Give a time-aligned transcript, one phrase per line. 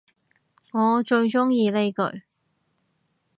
[0.71, 2.23] 我最鍾意呢句